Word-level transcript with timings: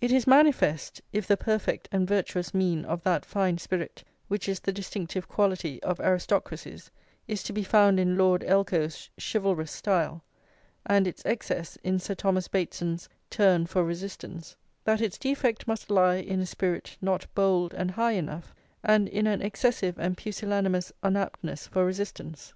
It 0.00 0.10
is 0.12 0.26
manifest, 0.26 1.02
if 1.12 1.26
the 1.26 1.36
perfect 1.36 1.90
and 1.92 2.08
virtuous 2.08 2.54
mean 2.54 2.86
of 2.86 3.02
that 3.02 3.26
fine 3.26 3.58
spirit 3.58 4.02
which 4.26 4.48
is 4.48 4.60
the 4.60 4.72
distinctive 4.72 5.28
quality 5.28 5.78
of 5.82 6.00
aristocracies, 6.00 6.90
is 7.26 7.42
to 7.42 7.52
be 7.52 7.62
found 7.62 8.00
in 8.00 8.16
Lord 8.16 8.40
Elcho's 8.44 9.10
chivalrous 9.20 9.70
style, 9.70 10.24
and 10.86 11.06
its 11.06 11.22
excess 11.26 11.76
in 11.84 11.98
Sir 11.98 12.14
Thomas 12.14 12.48
Bateson's 12.48 13.10
turn 13.28 13.66
for 13.66 13.84
resistance, 13.84 14.56
that 14.84 15.02
its 15.02 15.18
defect 15.18 15.68
must 15.68 15.90
lie 15.90 16.16
in 16.16 16.40
a 16.40 16.46
spirit 16.46 16.96
not 17.02 17.26
bold 17.34 17.74
and 17.74 17.90
high 17.90 18.12
enough, 18.12 18.54
and 18.82 19.06
in 19.06 19.26
an 19.26 19.42
excessive 19.42 19.98
and 19.98 20.16
pusillanimous 20.16 20.92
unaptness 21.02 21.66
for 21.66 21.84
resistance. 21.84 22.54